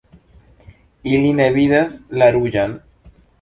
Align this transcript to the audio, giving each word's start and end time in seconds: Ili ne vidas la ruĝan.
Ili 1.11 1.33
ne 1.41 1.47
vidas 1.59 1.99
la 2.23 2.31
ruĝan. 2.39 2.75